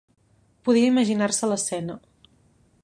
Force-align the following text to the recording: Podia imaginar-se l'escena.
Podia 0.69 0.89
imaginar-se 0.93 1.49
l'escena. 1.53 2.01